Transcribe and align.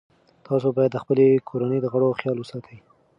تاسو 0.47 0.67
باید 0.77 0.91
د 0.93 0.97
خپلې 1.03 1.27
کورنۍ 1.49 1.79
د 1.81 1.87
غړو 1.93 2.17
خیال 2.19 2.37
وساتئ. 2.39 2.77